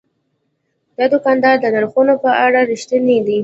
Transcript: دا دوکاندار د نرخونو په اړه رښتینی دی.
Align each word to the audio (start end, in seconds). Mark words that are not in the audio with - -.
دا 0.97 1.05
دوکاندار 1.13 1.55
د 1.59 1.65
نرخونو 1.75 2.13
په 2.23 2.29
اړه 2.45 2.59
رښتینی 2.71 3.17
دی. 3.27 3.39